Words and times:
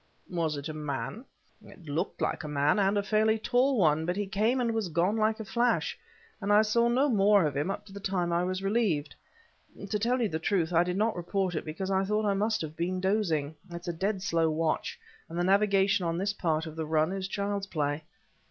"Was 0.31 0.57
it 0.57 0.67
a 0.67 0.73
man?" 0.73 1.25
"It 1.63 1.85
looked 1.87 2.21
like 2.21 2.43
a 2.43 2.47
man, 2.47 2.79
and 2.79 2.97
a 2.97 3.03
fairly 3.03 3.37
tall 3.37 3.77
one, 3.77 4.03
but 4.07 4.15
he 4.15 4.25
came 4.25 4.59
and 4.59 4.73
was 4.73 4.89
gone 4.89 5.15
like 5.15 5.39
a 5.39 5.45
flash, 5.45 5.95
and 6.41 6.51
I 6.51 6.63
saw 6.63 6.87
no 6.87 7.07
more 7.07 7.45
of 7.45 7.55
him 7.55 7.69
up 7.69 7.85
to 7.85 7.93
the 7.93 7.99
time 7.99 8.33
I 8.33 8.43
was 8.43 8.63
relieved. 8.63 9.13
To 9.87 9.99
tell 9.99 10.19
you 10.19 10.27
the 10.27 10.39
truth, 10.39 10.73
I 10.73 10.83
did 10.83 10.97
not 10.97 11.15
report 11.15 11.53
it 11.53 11.65
because 11.65 11.91
I 11.91 12.03
thought 12.03 12.25
I 12.25 12.33
must 12.33 12.61
have 12.61 12.75
been 12.75 12.99
dozing; 12.99 13.53
it's 13.69 13.87
a 13.87 13.93
dead 13.93 14.23
slow 14.23 14.49
watch, 14.49 14.99
and 15.29 15.37
the 15.37 15.43
navigation 15.43 16.03
on 16.03 16.17
this 16.17 16.33
part 16.33 16.65
of 16.65 16.75
the 16.75 16.87
run 16.87 17.13
is 17.13 17.27
child's 17.27 17.67
play." 17.67 18.03